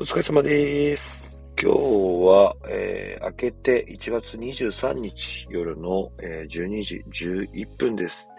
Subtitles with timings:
[0.00, 1.36] お疲れ様です。
[1.60, 7.04] 今日は、えー、明けて1月23日夜の、えー12時
[7.50, 8.30] 11分です。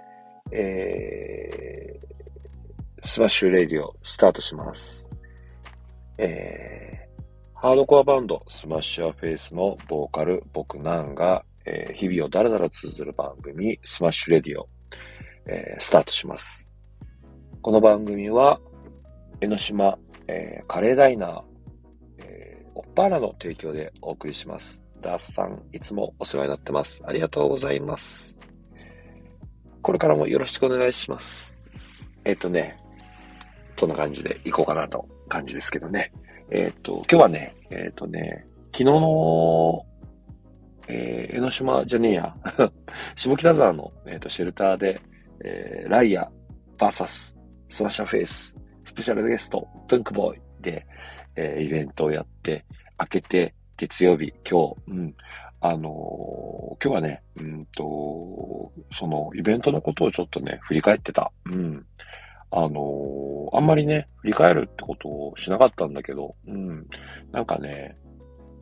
[0.54, 5.06] えー、スマッシュレディオスタートします。
[6.18, 14.70] えー、ハードコアバンド SMASH YOUR FACE のボーカル僕なんが、えー日々をだらだら綴る番組スマッシュレディオ、
[15.46, 16.66] えースタートします。
[17.62, 18.62] この番組は
[19.42, 19.98] 江ノ島、
[20.30, 21.44] えーカレーダイナー、
[22.20, 24.80] えー、おっぱらの提供でお送りします。
[25.02, 27.02] ダースさん、いつもお世話になってます。
[27.06, 28.38] ありがとうございます。
[29.82, 31.58] これからもよろしくお願いします。
[32.26, 32.78] えっ、とね、
[33.76, 36.12] そんな感じで行こうかなと感じですけどね。
[36.52, 39.86] えっ、と、今日はね、えっ、とね、昨日の、
[40.88, 42.36] えー江ノ島じゃねえや、
[43.18, 45.02] 下北沢の、えーとシェルターで、
[45.44, 46.30] えーライア
[46.78, 47.34] VS
[47.70, 48.56] SMASH YOUR FACE
[49.00, 50.86] ペシャルゲスト、プンクボーイで、
[51.38, 52.66] えーイベントをやって、
[53.00, 55.16] 明けて、月曜日、今日、うん、
[55.62, 61.32] あのー今日はね、うんと、そのイベントのことをちょっとね、振り返ってた。
[61.46, 61.86] うん。
[62.52, 66.86] あのーあんまりね、振り返るってことをしなかったんだけど、うん。
[67.32, 67.96] なんかね、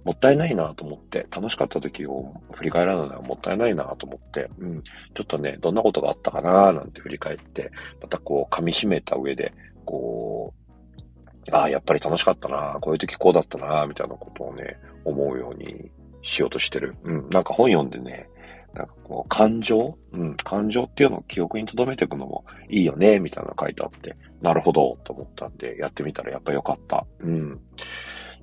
[0.05, 4.83] もったいないなと思って、楽しかった時を振り返らないのはもったいないなと思って、うん。
[4.83, 7.71] ちょっとね、どんなことがあったかななんて振り返って、
[8.03, 9.51] またこう、噛み締めた上で、
[9.87, 15.89] こう、ああ、やっぱり楽しかったな、こういう時こうだったな、みたいなことをね、思うように
[16.21, 16.95] しようとしてる。
[17.03, 18.29] うん、なんか本読んでね、
[18.73, 19.97] なんかこう、感情？
[20.11, 27.05] うん、感情っていうのを記憶に留めていくのもいいよね、みたいなの書いてあって、なるほど、と思ったんで、やってみたらやっぱ良かった。
[27.21, 27.59] うん。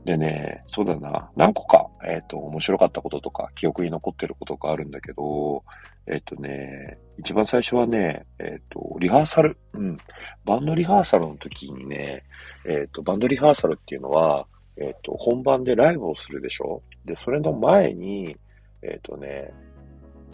[0.05, 5.65] でね、そうだな、何個か、えっ、と、面白かったこととか、記憶に残ってることがあるんだけど、
[6.07, 9.57] えっ、とね、一番最初はね、えっ、と、リハーサル。
[9.73, 9.97] うん。
[10.45, 12.23] バンドリハーサルの時にね、
[12.67, 14.47] えっ、と、バンドリハーサルっていうのは、
[14.77, 16.83] えっ、と、本番でライブをするでしょ？
[17.07, 18.37] で、それの前に、
[18.83, 19.51] えっ、とね、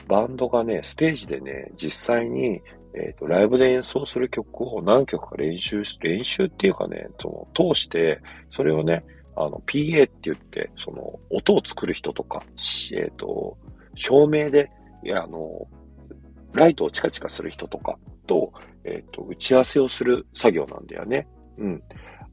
[0.08, 2.60] バンドがね、ステージでね、実際に、
[2.92, 9.04] えっ、と、ライブで演奏する曲を何曲か練習し、練習っていうかね、その、通して、それをね、
[9.36, 12.42] あの、PA って言って、その、音を作る人とか、
[12.92, 13.56] えっ、と、
[13.94, 14.70] 照明で、
[15.04, 15.66] いや、あの、
[16.52, 18.52] ライトをチカチカする人とかと、
[18.84, 21.26] えっ、と、打ち合わせをする作業なんだよね。
[21.58, 21.82] うん。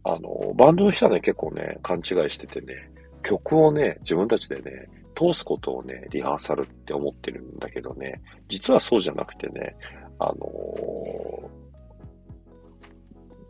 [0.03, 2.91] あの、バンドの人はね、結構ね、勘違いしててね、
[3.23, 9.75] 曲をね、自分たちでね、通すことをね、リハーサルって思ってるんだけどね、実はそうじゃなくてね、
[10.19, 11.67] あのー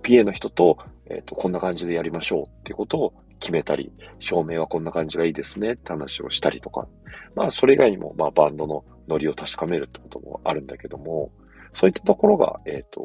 [0.08, 0.78] PA の人と、
[1.10, 6.88] えっ、と、こんな感じでやりましょうってことを決めたり、照明はこんな感じがいいですねって話をしたりとか、
[7.36, 11.32] まあ、それ以外にも、まあ、バンドのノリを確かめるってこともあるんだけども、
[11.74, 13.02] そういったところが、えっ、と、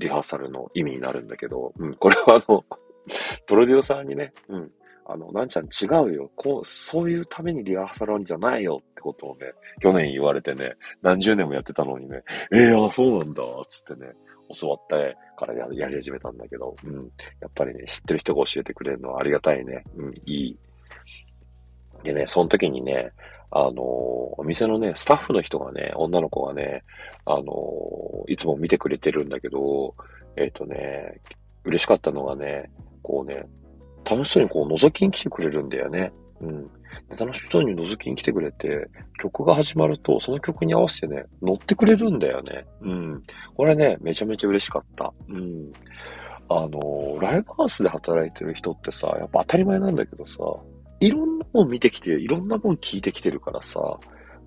[0.00, 2.64] リハーサルの意味になるんだけど、うん、これはあの、
[3.46, 4.70] プロデューサーにね、うん、
[5.06, 6.30] あの、なんちゃん違うよ。
[6.36, 12.22] こう、そういうためにリハーサルあるんじゃないよってことをね、去年言われてね、何十年もやってたのにね、
[12.52, 14.12] ええあ、そうなんだ、つってね、
[14.60, 16.94] 教わってからやり始めたんだけど、うん、
[17.40, 19.84] やっぱりね、知ってる人が教えてくれるのはありがたいね。
[19.96, 20.56] うん、いい。
[22.04, 23.12] でね、その時にね、
[23.50, 23.74] あのー
[24.40, 26.84] お店のね、スタッフの人がね、女の子がね、
[27.24, 29.94] あのーいつも見てくれてるんだけど、
[30.36, 31.20] えっ、とね、
[31.64, 32.70] 嬉しかったのがね、
[33.02, 33.46] こうね、
[34.08, 36.12] 楽しそうにこう覗きに来てくれるんだよね。
[36.40, 36.70] うん。
[37.08, 38.88] で楽しそうに覗きに来てくれて、
[39.20, 42.66] 曲が始まると、その曲に合わせてね、乗ってくれるんだよね。
[42.80, 43.22] うん。
[43.56, 45.12] これね、めちゃめちゃ嬉しかった。
[45.28, 45.72] うん。
[46.50, 50.38] あのライブハウスで働いてる人ってさ、やっぱ当たり前なんだけどさ、
[51.00, 53.78] いろんなもん見てきて、いろんなもん聞いてきてるからさ、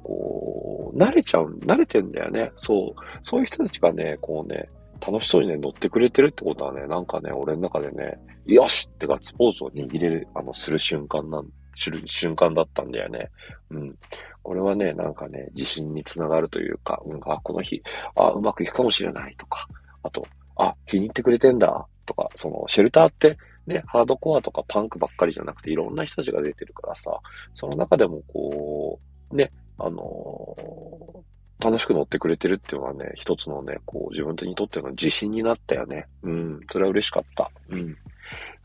[0.03, 2.51] こう、慣れちゃう、慣れてんだよね。
[2.55, 3.01] そう。
[3.23, 4.67] そういう人たちがね、こうね、
[5.05, 13.29] 楽しそうにね、乗ってくれてるってことはね、なんかね、俺の中でね、よしってガッツポーズを握れる、あの、する瞬間なん、する瞬間だったんだよね。
[13.69, 13.95] うん。
[14.43, 17.81] これはね、なんかね、自信につながるというか、うん、あ、この日、
[18.15, 19.67] あ、うまくいくかもしれないとか、
[20.03, 20.25] あと、
[20.55, 23.37] あ、気に入ってくれてんだとか、その、シェルターって、
[23.67, 27.19] ね、ハードコアとかパンクばっかりじゃなくて、いろんな人たちが出てるからさ、
[27.53, 28.99] その中でもこ
[29.31, 31.31] う、ね、あのー
[31.61, 36.07] 楽しく乗ってくれてるっていうのはね、一つのね、こう、自分にとっての自信になったよね。
[36.23, 37.51] うん、それは嬉しかった。
[37.69, 37.95] うん。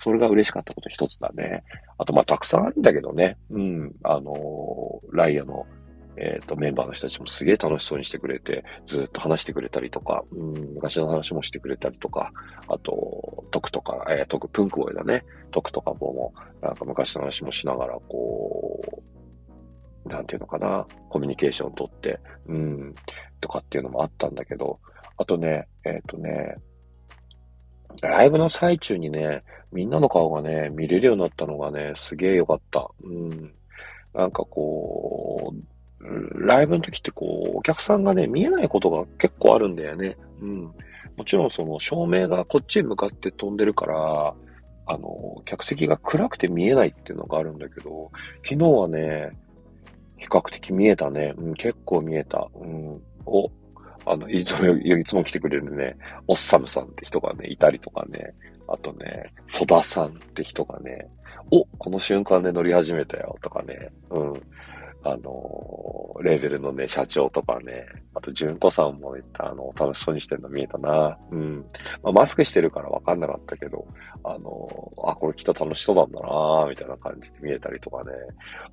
[0.02, 1.62] それが嬉しかったこと一つだね。
[1.98, 3.36] あと、まあ、たくさんあるんだけどね。
[3.50, 5.66] うん、あのーライアの、
[6.16, 12.32] えっ、と、メンバーの人たちもすげえ楽しそうにしてくれて、ずっと話してくれたりとか、うん、昔の話もしてくれたりとか、
[12.68, 15.24] あと、トクとか、えー、トク、プンクボイだね。
[15.50, 16.32] トクとかも、
[16.62, 19.15] なんか昔の話もしながら、こう、
[20.08, 22.94] なんていうのかな、コミュニケーションをとって、うん、
[23.40, 24.78] とかっていうのもあったんだけど、
[25.16, 26.56] あとね、えっ、とね、
[28.02, 29.42] ライブの最中にね、
[29.72, 32.88] みんなの顔がね、見れるようになったのがね、すげえ良かった。
[33.02, 33.52] うん。
[34.14, 35.54] なんかこ
[36.00, 40.16] う、ライブの時ってこう、お客さんがね、見えないことが結構あるんだよね。
[40.40, 40.72] うん。
[41.16, 44.34] もちろんその照明がこっちに向かって飛んでるから、
[44.88, 48.10] あの、客席が暗くて見えないっていうのがあるんだけど、
[48.44, 49.36] 昨日はね、
[50.16, 51.34] 比較的見えたね。
[51.36, 52.48] うん、結構見えた。
[52.54, 53.00] うん。
[53.26, 53.50] お、
[54.04, 55.96] あの、いつも、いつも来てくれるね、
[56.26, 58.34] おっさむさんって人がね、いたりとかね、
[58.68, 61.08] あとね、ソダさんって人がね、
[61.50, 64.32] お、この瞬間で乗り始めたよとかね、うん。
[65.08, 71.16] あの、レーベルのね、社長とかね、あと、純子さんもあの、楽しそうにしてるの見えたな。
[71.30, 71.64] うん。
[72.02, 73.86] まあ、マスクしてるからわかんなかったけど、
[74.24, 74.68] あの、
[75.04, 78.10] あ、これきっと楽しそうなんだなみたいな感じで見えたりとかね、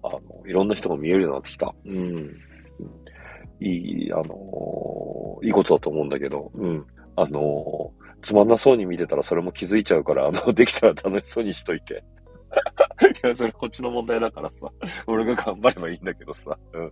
[0.03, 1.73] あの、いろんな人が見えるようになってきた。
[1.85, 2.37] うん。
[3.59, 6.85] いい、あのいいことだと思うんだけど、うん。
[7.15, 7.91] あの
[8.23, 12.03] つまんなそうに見てたらそれも気づいちゃうから、あの、できたら楽しそうにしといて。
[13.23, 14.67] や、それこっちの問題だからさ。
[15.07, 16.57] 俺が頑張ればいいんだけどさ。
[16.73, 16.91] うん。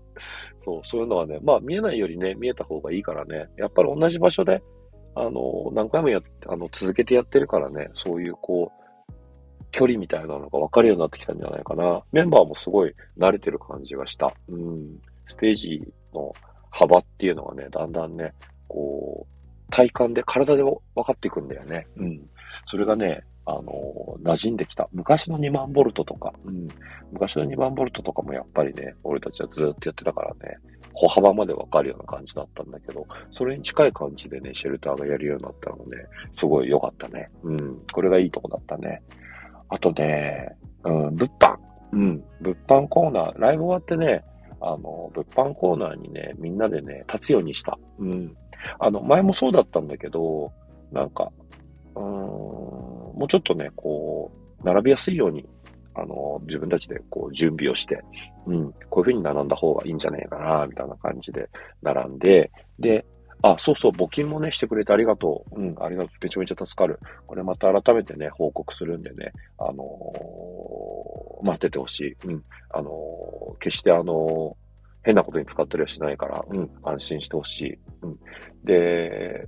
[0.63, 3.48] そう、そういうのはね、まあ見えないよりね、見えた方がいいからね。
[3.57, 4.62] やっぱり同じ場所で、
[5.16, 8.81] あの、何回もやあの、続けてやってるからね、そういうこう、
[9.72, 12.04] 距離みたいなのが分かるようになってきたんじゃないかな。
[12.12, 14.33] メンバーもすごい慣れてる感じがした。
[14.48, 15.00] うん。
[15.28, 15.81] ステージ
[16.13, 16.33] の
[16.69, 18.33] 幅っていうのがね、だんだんね、
[18.68, 21.88] こう、体感で体で分かっていくんだよね。
[21.95, 22.22] うん。
[22.68, 23.64] それがね、あの、
[24.24, 24.88] 馴染んできた。
[24.94, 26.68] 昔の2万ボルトとか、うん。
[27.12, 30.58] 昔の2万ボルトとかもやっぱりね、俺たちはずっとやってたからね、
[30.94, 35.84] 歩幅までわかるような感じだったんだけど、それに近い感じでね、シェルターがやるようになったのね、
[36.38, 37.30] すごい良かったね。
[37.44, 37.82] うん。
[37.92, 39.02] これがいいとこだったね。
[39.70, 41.56] あとね、うん、物販。
[41.94, 42.24] うん。
[42.42, 43.40] 物販コーナー。
[43.40, 44.24] ライブ終わってね、
[44.62, 47.78] あの、物販コーナーにね、みんなでね、立つようにした。
[48.00, 48.36] うん。
[48.80, 50.52] あの、前もそうだったんだけど、
[50.92, 51.32] なんか、
[51.96, 52.81] うーん、
[53.21, 55.47] もうちょっとね、こう、並びやすいように、
[55.94, 58.03] あの、自分たちでこう準備をして、
[58.47, 61.47] うん、こういう風に並んだ方がいいんじゃねえかな、みたいな感じで
[61.83, 63.06] 並んで、で、
[63.44, 65.62] あ、そうそう、募金もね、してくれてありがとう。
[65.62, 66.12] うん、ありがとう。
[66.23, 67.00] めちゃめちゃ助かる。
[67.27, 72.18] これまた改めてね、報告するんでね、あのー、待っててほしい。
[72.25, 74.53] うん、あのー、決してあのー、
[75.03, 77.79] 変なことに使ったりはしないから、うん、安心してほしい。
[78.01, 78.19] うん。
[78.63, 79.47] で、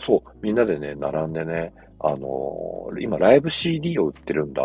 [0.00, 1.72] そう、みんなでね、並んでね、
[2.06, 4.62] あの、今ライブ CD を売ってるんだ。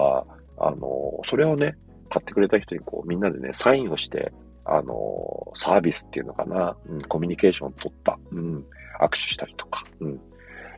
[0.58, 1.76] あの、それをね、
[2.10, 4.34] 買ってくれた人にこう、みんなでね、サインをして、
[4.66, 4.94] あの、
[5.56, 8.66] サービスっていうのかな、うん、コミュニケーションを取った、うん、
[9.02, 10.20] 握手したりとか、うん。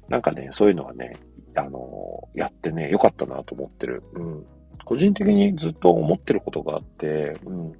[0.07, 1.13] なんかね、そういうのはね、
[1.55, 4.03] あのやってね、よかったなと思ってる。
[4.13, 4.45] うん。
[4.85, 7.73] 個人的にずっと思ってることがあって、うん。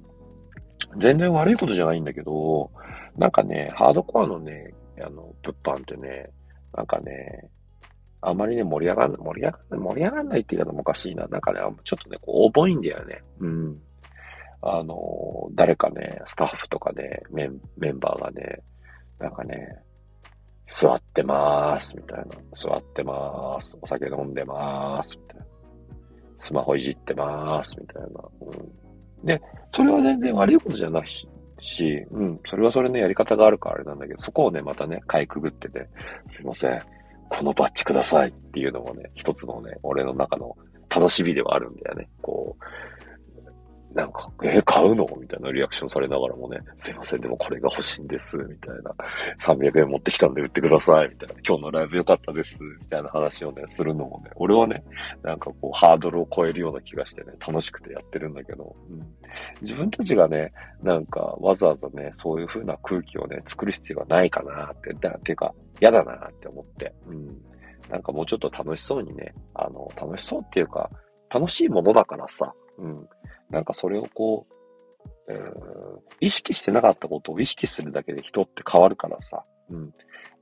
[0.98, 2.70] 全然悪いことじゃないんだけど、
[3.16, 6.30] なんかね、ハードコアのね、あの、物販ってね、
[6.74, 7.48] なんかね、
[8.22, 11.26] あまりね、盛り上がん、盛り上がん、盛り上がんないって言い方もおかしいな。
[11.26, 13.22] なんかね、ちょっとね、こう、重いんだよね。
[13.40, 13.78] うん。
[14.62, 18.60] あの、誰かね、スタッフとかね、メンメンバーがね、
[19.18, 19.76] なんかね、
[20.68, 22.24] 座ってまーす、みたいな。
[22.54, 23.76] 座ってまーす。
[23.82, 25.46] お酒飲んでまーす、みたいな。
[26.38, 28.08] スマホいじってまーす、みたいな。
[28.40, 29.26] うん。
[29.26, 29.40] で、
[29.72, 31.28] それは全然悪いことじゃないし、
[31.60, 35.88] し、うん、それはそれのやり方があるからあれなんだけど、そこをね、またね、かいくぐってて、
[36.28, 36.80] すいません、
[37.32, 40.54] このバッチくださいっていうのもね、一つのね、俺の中の
[40.90, 42.10] 楽しみではあるんだよね。
[42.20, 42.64] こう、
[43.94, 45.06] なんか、えー、買うの？
[45.20, 48.94] みたいなリアクションされながらもね、すいません、でもこれが欲しいんです、みたいな。
[49.40, 51.34] 300円持ってきたんで売ってください、みたいな。
[51.46, 54.82] 今日のライブ良かったです、みたいな話をね、するのもね、俺はね、
[55.22, 59.02] なんかこう、ハードルを超えるような気がしてね、楽しくてやってるんだけど、うん、
[59.60, 67.26] 自分たちがね、なんかわざわざね、そういう風な空気をね、作る必要はないかなって、だっていうか、嫌だなって思って、うん。
[67.90, 70.88] なんかもうちょっと楽しそうにね、あの、楽しそうっていうか、
[71.28, 73.08] 楽しいものだからさ、うん。
[73.52, 79.94] なんかそれをこう、えー、意識してなかったことを意識するだけで人って変わるからさ、うん。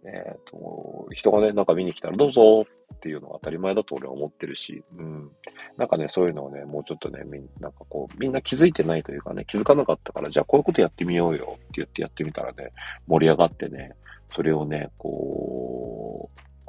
[0.05, 2.64] えっ、ー、と、人がね、なんか見に来たらどうぞ
[2.95, 5.31] っていうのは当たり前だと俺は思ってるし、うん。
[5.76, 12.73] なんかね、そういうのをね、もうちょっとね、みんなんかこう、みんな気づいてないというかね、気づかなかったから、じゃあこういうことやってみようよって言ってやってみたらね、
[13.07, 13.93] 盛り上がってね、
[14.35, 15.80] それをね、こう、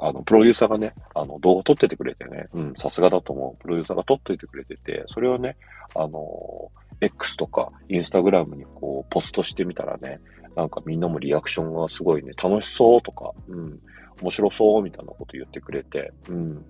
[0.04, 3.62] あの、プロデューサーがね、あの、動画撮っててくれてね、うん、さすがだと思う。
[3.62, 5.56] プロデューサーが撮っててくれてて、それをね、
[5.94, 10.20] あの、X とか、インスタグラムにこう、ポストしてみたらね、
[10.56, 13.78] なんかみんなもリアクションがすごいね、楽しそうとか、うん、
[14.20, 16.64] 面白そうみたいなこと言ってくれて、うん、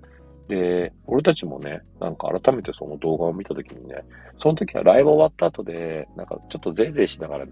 [0.48, 4.02] で、俺たちもね、なんか改めてその動画を見たときにね、
[4.40, 7.46] その時はライブ終わった後で、なんかちょっとぜいぜいしながら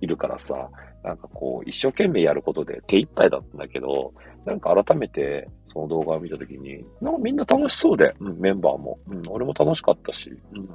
[0.00, 0.68] いるからさ、
[1.04, 4.12] なんかこう、一生懸命やることで手一杯だったんだけど、
[4.44, 10.68] なんか改めてその動画を見たときに、なんかみんな楽しそうで、うん、メンバーも、うん、俺も楽しかったし、うん、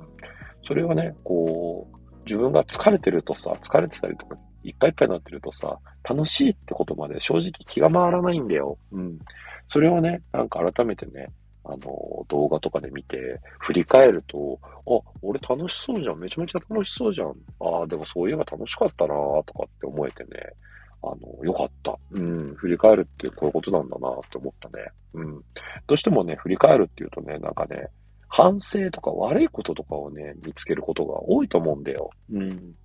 [0.68, 1.96] それはね、こう、
[2.26, 8.78] 自分が疲れてるとさ、疲れてたりとか、いっぱいいっぱいになってるとさ、楽しいってことまで正直気が回らないんだよ。
[8.92, 9.20] うん。
[9.68, 11.28] それをね、なんか改めてね、
[11.66, 16.20] あの、動画とかで見て、振り返ると、あ、俺楽しそうじゃん。
[16.20, 17.36] めちゃめちゃ楽しそうじゃん。
[17.60, 19.14] ああ、でもそういえば楽しかったな
[19.46, 20.30] とかって思えてね、
[21.02, 21.98] あの、よかった。
[22.12, 24.86] うん、振り返るってこういうことなんだなって思ったね。
[25.14, 25.42] うん。
[25.88, 27.90] どうしてもね、振り返るっていうとね、なんかね、
[28.28, 32.10] 反省とか悪いこととかをね、見つけることが多いと思うんだよ。
[32.32, 32.76] うん。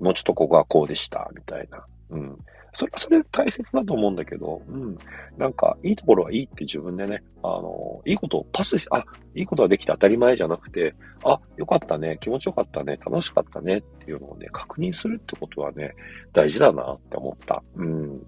[0.00, 1.84] もうちょっとここはこうでした、みたいな。
[2.10, 2.38] うん。
[2.74, 4.98] それはそれ大切だと思うんだけど、うん。
[5.38, 9.04] なんか、いいところはいいって自分でね、あの、いいことをパスし、あ、
[9.34, 15.94] いいことができて当たり前じゃなくて、あ、よかったね、気持ちよかったね、楽しかったねっていうのをね、確認するってことはね、
[16.32, 17.62] 大事だなって思った。
[17.76, 18.26] うん。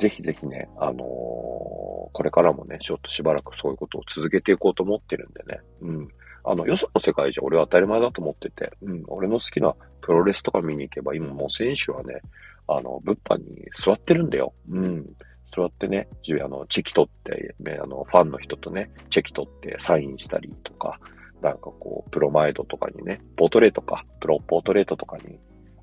[0.00, 5.60] ぜひぜひね、あのー、これからもね、ちょっとしばらくそういうことを続けていこうと思ってるんでね。
[5.82, 6.08] うん。
[6.44, 12.20] あの、よその世界じゃ俺は当たり前だと思ってて、うん、俺の好きなプロレスとか見に行けば、今もう選手はね、
[12.68, 14.52] あの、物販に座ってるんだよ。
[14.70, 15.06] うん。
[15.54, 16.08] 座ってね、
[16.42, 20.98] あの、チェキ取って、ね、あの、ファンの人とね、チェキ取ってサインしたりとか、
[21.42, 25.38] なんかこう、プロマイドとかにね、ポートレートか、プロポートレートとかに、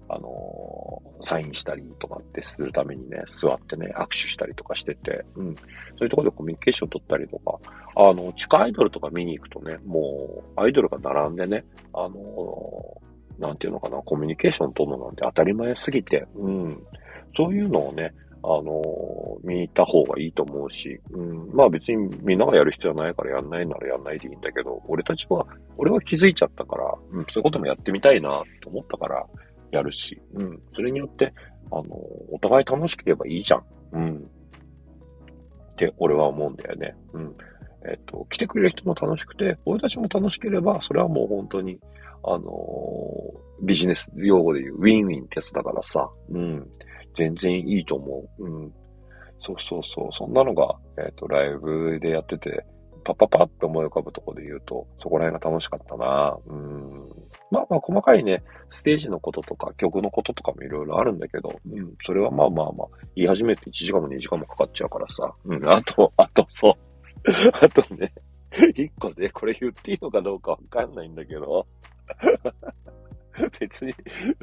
[0.09, 5.55] あのー、サインしたりとかってするためにね、座ってね、握手したりとかしてて、うん。
[5.55, 5.61] そ
[6.01, 7.59] ういうところでコミュニケーション取ったりとか、
[7.95, 11.63] あの、地下アイドルとか見に行くとね、もう、アイドルが並んでね、
[11.93, 16.83] あのーなんていうのかな、コミュニケーション取るのなんて当たり前すぎて、うん。
[17.35, 18.13] そういうのをね、
[18.43, 21.49] あのー、見に行った方がいいと思うし、うん。
[21.53, 25.45] まあ別にみんながやる必要ないからやんないならやんないでいいんだけど、俺たちは、
[25.77, 29.25] 俺は気づいちゃったから、うん、そういうこともやってみたいなと思ったから
[29.71, 30.61] やるし、うん。
[30.73, 31.33] それによって、
[31.71, 31.83] あの、
[32.31, 33.63] お互い楽しければいいじゃん。
[33.93, 34.17] うん。
[34.17, 36.95] って俺は思うんだよね。
[37.13, 37.35] うん。
[37.89, 41.79] えっと、来てくれる人も楽しくて、俺たちも楽しければ、それはもう本当に、
[42.23, 46.67] あのー、ビジネス用語で言うウィンウィンってやつだからさ、うん。
[47.15, 48.45] 全然いいと思う。
[48.45, 48.73] うん。
[49.41, 50.09] そうそうそう。
[50.13, 52.65] そんなのが、えっ、と、ライブでやってて、
[53.05, 56.37] パッパパって思い浮かぶところで言うと、そこら辺が楽しかったな。
[56.45, 57.07] うん。
[57.51, 61.93] まあまあ、細かいね、ステージのこととか、曲のこととかもいろいろあるんだけど、うん。
[62.05, 65.33] それはまあまあまあ、言い始めて1時間も2時間もかかっちゃうからさ。
[65.45, 65.69] うん。
[65.69, 66.73] あと、あと、そう。
[67.53, 68.13] あとね、
[68.75, 71.65] 一個で、これ言っていいのかどうかわかんないんだけど、
[73.59, 73.93] 別に、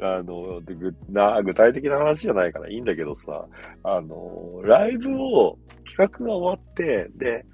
[0.01, 3.45] あの、ぐな、具体的な話じゃないからいいんだけどさ、
[3.83, 7.45] あの、ライブを、企画が終わって、で、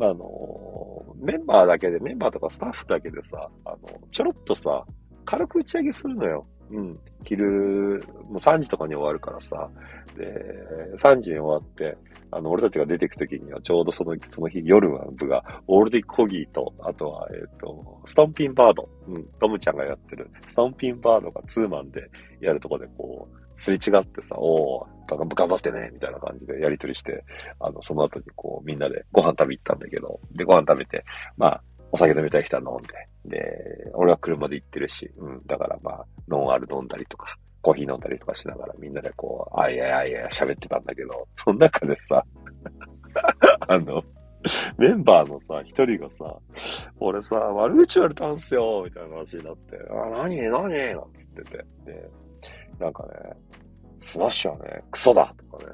[0.00, 3.78] あの、メンバーだけで、メンバーとかスタッフだけでさ、あの、
[4.10, 4.84] ちょろっとさ、
[5.24, 6.46] 軽く打ち上げするのよ。
[6.70, 6.98] うん。
[7.24, 9.68] 昼、もう3時とかに終わるからさ。
[10.16, 10.24] で、
[10.96, 11.96] 3時に終わって、
[12.30, 18.88] あの、俺たちが出てくときにはちょうどその、その日夜の部が、オールディックコギーと、あとは、えっ、ー、と、ストンピンバード。
[19.06, 22.10] うん、トムちゃんがやってる、ストンピンバードがツーマンで
[22.40, 27.24] やるとこでこう、すれ違ってさ、おー、頑張ってね、みたいな感じでやりとりして、
[27.60, 31.04] あの、その後にこう、みんなでご飯食べ行ったんだけど、で、ご飯食べて、
[31.36, 42.24] まあ、お酒飲みたい人は飲んで、で、俺は車で行ってるし、うん、だからまあ、ノンアル飲んだりとか、コーヒー飲んだりとかしながらみんなでこう、あいやいやいや喋ってたんだけど、 その中でさ、
[43.60, 44.02] あの、
[44.76, 46.36] メンバーのさ、一人がさ、
[47.00, 52.10] 俺さ、悪口言われたんすよ、みたいな話になって、あ、なになになんつってて、で、
[52.78, 53.10] なんかね、
[54.00, 55.72] スマッシュはね、クソだとかね、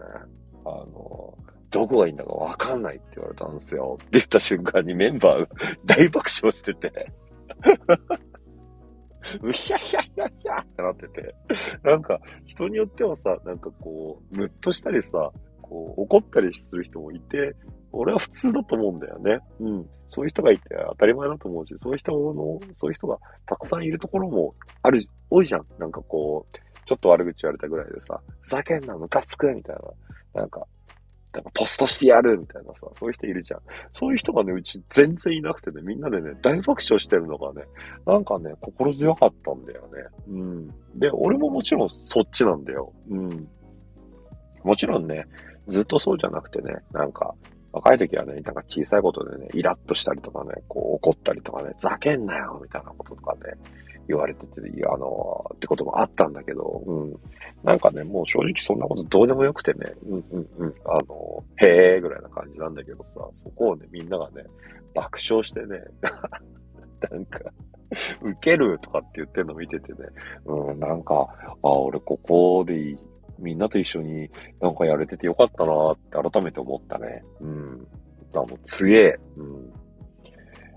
[0.64, 1.36] あの、
[1.70, 3.98] どこがいいんだかわかんないって言われたんですよ。
[4.02, 5.46] って言った瞬間にメンバーが
[5.86, 7.12] 大爆笑してて
[9.42, 11.34] うひゃひゃひゃひゃってなってて。
[11.82, 17.54] なんか、人によってはさ、なんかこう、ムッとしたりさ、こう、怒ったりする人もいて、
[17.92, 19.38] 俺は普通だと思うんだよね。
[19.60, 19.88] うん。
[20.10, 25.66] そういう人がいて当たり前だと思うし、そういう人の、そういう人がたくさんいるところもある、多いじゃん。
[25.78, 29.76] なんかこう、ちょっと悪口言われたぐらいでさ、ふざけんな、ムカつくみたい
[30.34, 30.40] な。
[30.40, 30.66] なんか、
[31.32, 33.60] なんかポストしてやるみたいなさ、そういう人いるじゃん。
[33.92, 37.62] そういう人がね、うち全然いなくてね、みんなでね、大爆笑してるのがね、
[38.04, 39.88] なんかね、心強かったんだよね。
[40.28, 40.68] うん。
[40.98, 42.92] で、俺ももちろんそっちなんだよ。
[43.08, 43.48] うん。
[44.64, 45.24] もちろんね、
[45.68, 47.32] ずっとそうじゃなくてね、なんか、
[47.72, 53.40] 若い時はね、なんか小さいことでね、イラッとしたりとかね、こう怒ったりとかね、ざけんなよみたいなこととかね、
[54.10, 57.14] 言われてて、あの、ってこともあったんだけど、うん。
[57.62, 63.10] なんかね、もう正直そんなことどうでもよくてね、うんうんうん、あの、へーぐらいな感じなんだけどさ、
[63.44, 64.44] そこをね、みんながね、
[64.94, 65.84] 爆笑してね、
[67.10, 67.40] なんか、
[68.22, 69.98] ウケるとかって言ってるの見ててね、
[70.46, 71.28] うん、なんか、
[71.62, 72.98] あ、俺ここでいい、
[73.40, 74.30] みんなと一緒に
[74.60, 77.22] なんかやれててよかったなって改めて思ったね。
[77.40, 77.86] うん。
[78.34, 79.18] あの、強え。
[79.36, 79.72] うん。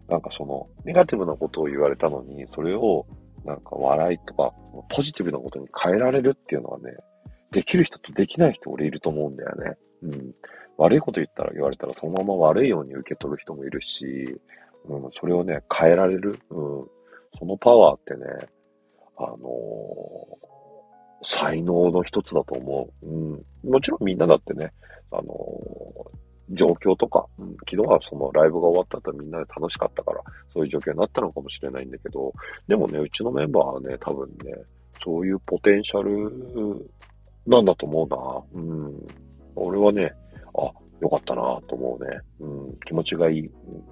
[0.10, 3.06] なんかその、ネガティブなことを言われたのに、それを、
[3.46, 4.54] なんか笑いとか、
[4.96, 6.96] ポジティブなことに変えられるっていうのはね、
[7.52, 9.78] できる人とできない人俺いると思うんだよね。
[10.04, 10.36] うん。
[10.78, 14.40] 悪いこと言ったら言われたらそのまま悪いように受け取る人もいるし、
[14.86, 16.40] うん、それをね、変えられる。
[16.50, 16.88] うん。
[17.40, 18.26] そのパワーってね、
[19.18, 19.40] あのー、
[21.24, 23.06] 才能の一つだと思う。
[23.06, 23.70] うん。
[23.70, 24.72] もちろんみんなだってね、
[25.12, 30.22] あのー、状況とか、うん、昨日はそのライブが終わった後みんなで楽しかったから、
[30.54, 32.34] そういう状況になったのかもしれないんだけど、
[32.68, 34.54] でもね、うちのメンバーはね、多分ね、
[35.04, 36.90] そういうポテンシャル
[37.48, 38.06] なんだと思
[38.54, 38.62] うな。
[38.62, 39.08] うん。
[39.56, 40.14] 俺はね、
[40.56, 42.20] あ、よかったなと思うね。
[42.40, 43.50] うん、気持ちがいい。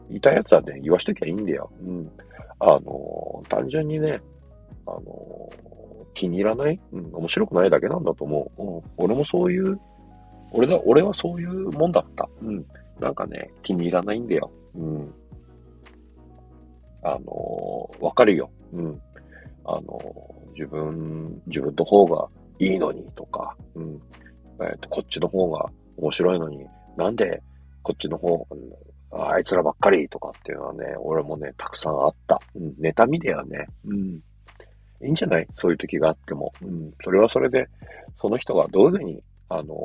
[0.10, 1.72] 言いたいやつはね、言わしときゃいいんだよ。
[1.82, 2.12] うん。
[2.60, 4.22] あの、単純にね、
[4.86, 5.50] あの、
[6.14, 6.80] 気に入らない？
[6.92, 8.64] うん、面白くないだけなんだと思う。
[8.64, 9.80] うん、俺もそういう
[10.52, 12.30] 俺だ、俺はそういうもんだった。
[12.42, 12.66] うん。
[13.00, 14.52] なんかね、気に入らないんだよ。
[14.76, 15.14] うん。
[17.04, 18.52] あのー、わかるよ。
[18.74, 19.02] うん。
[19.66, 22.28] あのー、自分、自分の方が
[22.60, 24.02] いいのにとか、うん。
[24.60, 25.66] えっ、ー、と、こっちの方が
[25.98, 26.66] 面白いのに、
[26.98, 27.42] なんで
[27.82, 28.46] こっちの方、
[29.14, 32.40] あいつらばっかりとかっていうのはね、俺もね、たくさんあった。
[32.56, 32.74] うん。
[32.82, 33.68] 妬みだよね。
[33.86, 34.20] うん。
[35.04, 35.48] いいんじゃない？
[35.60, 36.54] そういう時があっても。
[36.62, 36.92] うん。
[37.04, 37.68] それはそれで、
[38.20, 39.76] その人がどういうふうにあの、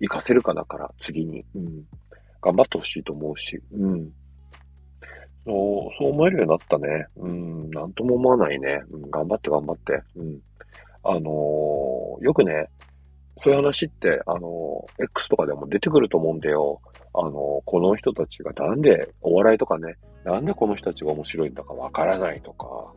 [0.00, 1.44] 活かせるかだから、次に。
[1.54, 1.84] うん。
[2.40, 4.10] 頑張ってほしいと思うし、うん。
[5.44, 7.06] そう、そう思えるようになったね。
[7.16, 8.82] うん、なんとも思わないね。
[8.90, 10.00] うん、頑張って頑張って。
[10.16, 10.40] うん。
[11.04, 12.68] あの、よくね、
[13.42, 16.80] そういう話って、あの、X とかでも出てくると思うんだよ。
[17.14, 22.92] あの、この人たちがなんで、お笑いとかね、なんでこの人たちが面白いんだかわからないとか、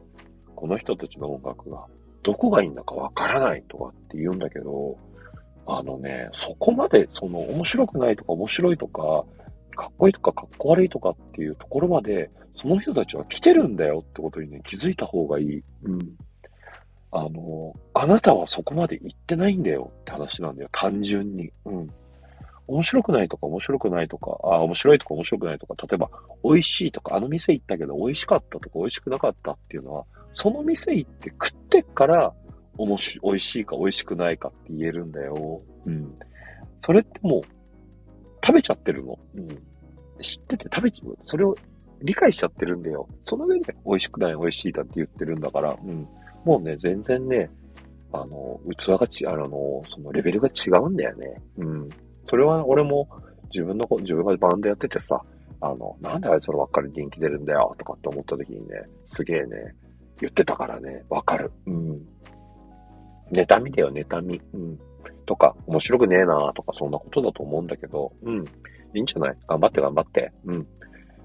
[0.56, 1.86] この人たちの音楽が
[2.24, 4.98] どこがいいんだかわからないとかって言うんだけど、
[5.68, 9.24] あのね、そこまで、その、面白くないとか面白いとか、
[9.76, 12.30] かっこいいとかかっこ悪いとかっていうところまで、
[12.62, 15.64] その人たちは来てるんだよってことにね、気づいた方がいい。
[15.84, 16.18] うん。
[17.12, 21.52] あの、あなたはそこまで行ってないんだよって話なんだよ、単純に。
[21.66, 21.90] うん。
[22.68, 26.10] 面白くないとか面白くないとか、あ、面白いとか面白くないとか、例えば、
[26.44, 32.34] 美味しいとか、あの店行ったけど美味しかったとか美味しくなかったっていうのは、その店行って食ってから、
[32.78, 35.62] おもし、美味しいか美味しくないかって言えるんだよ。
[35.86, 36.14] うん。
[36.86, 37.42] それってもう、
[38.46, 39.18] 食べちゃってるの。
[39.36, 39.48] うん。
[40.22, 41.18] 知ってて食べちゃう。
[41.24, 41.56] それを
[42.02, 43.08] 理解しちゃってるんだよ。
[43.24, 46.08] その上で美味しくない美味しいだって言ってるんだから、うん。
[46.44, 47.50] もうね、全然ね、
[48.12, 51.42] あの、器がち、あの、そのレベルが違うんだよね。
[51.58, 51.90] うん。
[52.30, 53.08] それは俺も
[53.54, 55.22] 自分の、自分がバンドやっててさ、
[55.62, 59.74] あの、なんであいつらばっかり人気出るんだよとかって思った時にね、すげえね、
[60.20, 61.52] 言ってたからね、わかる。
[61.66, 62.02] うん。
[63.32, 64.42] 妬みだよ、妬み。
[64.54, 64.80] うん。
[65.26, 68.46] とか、面白くねえなとか、そんなことだと思うんだけど、うん。
[68.94, 69.38] いいんじゃない？
[69.48, 70.32] 頑張って頑張って。
[70.46, 70.68] うん。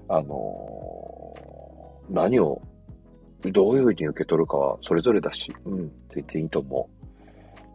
[0.09, 2.61] あのー、何を、
[3.43, 5.91] どういうふうに受け取るかはそれぞれだし、うん。
[6.13, 7.05] 全然いいと思う。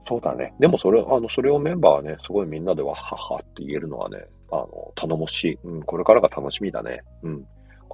[0.09, 0.55] そうだね。
[0.61, 4.19] でもそれ、あの、それをメンバーはね、すごいみんなでは、ははって言えるのはね、
[4.53, 5.59] あの、頼もしい。
[5.65, 7.03] うん、これからが楽しみだね。
[7.23, 7.47] うん。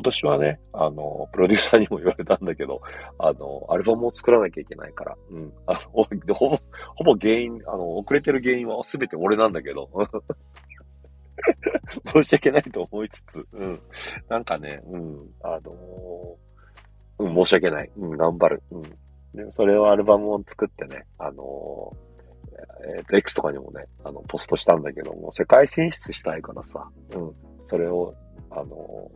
[0.02, 2.82] 今年はね、あの、プロデューサーにも言われたんだけど、
[3.20, 5.52] あの、アルバムを作らなきゃいけないから、うん。
[5.66, 5.80] あの、
[6.34, 6.58] ほぼ、
[6.96, 9.88] ほぼ原因、あの、遅れてる原因は全て俺なんだけど、
[12.12, 13.80] 申し訳ないと思いつつ、うん。
[14.28, 16.36] なんかね、うん、あの
[17.18, 17.90] うん、申し訳ない。
[17.96, 18.62] うん、頑張る。
[18.72, 18.82] うん。
[18.82, 18.90] で、
[19.50, 21.96] それをアルバムを作ってね、あの
[22.96, 27.32] えっ、ー、と、X とかにもね、あの、ポストしたんだけども、世界進出したいからさ、うん。
[27.68, 28.16] それを、
[28.50, 29.10] あの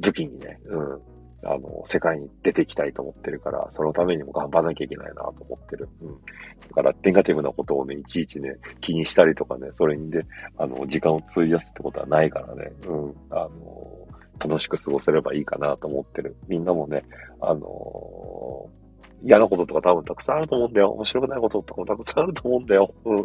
[0.00, 1.00] 時期にね、うん、
[1.44, 5.88] あの、世界に出ていきたいと思ってるから、そのためにも頑張らなきゃいけないなと思ってる。
[6.02, 6.08] うん。
[6.08, 6.14] だ
[6.74, 13.14] から、ネガティブなことをね、いちいちね、気にしたりとかね、それにね、あの、時間を費やすってことはないからね、うん。
[13.30, 16.36] あの、楽しく過ごせればいいかなと思ってる。
[16.48, 17.04] みんなもね、
[17.40, 18.68] あの
[19.22, 20.90] 嫌なこととか多分たくさんあると思うんだよ。
[20.90, 22.94] 面白くないこととかもたくさんあると思うんだよ。
[23.04, 23.16] うん。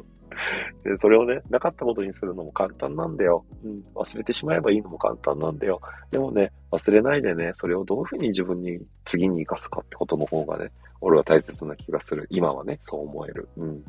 [0.83, 3.45] で、それをね、なかったことにするのも簡単なんだよ。
[3.63, 3.83] うん。
[3.95, 5.81] 忘れてしまえばいいのも簡単なんだよ。
[6.11, 12.27] でもね、忘れないでね、それをどういうふうに自分に次に活かすかってことの方がね、俺は大切な気がする。
[12.29, 13.49] 今はね、そう思える。
[13.57, 13.83] うん。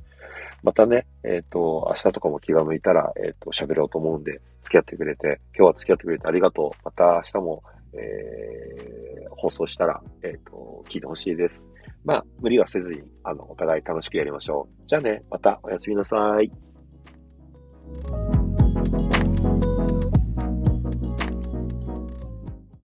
[0.62, 6.81] またね、えっ、ー、と、明日とかも気が向いたら、えっ、ー、と、喋ろうと思うんで、付き合ってくれて、今日は付き合ってくれてありがとう。
[6.85, 7.62] また明日も、
[7.98, 11.68] えー、放送したら、えっ、と、聞いてほしいです。
[12.04, 14.87] まあ、無理はせずに、あの、お互い楽しくやりましょう。
[14.87, 16.50] じゃあね、またおやすみなさい。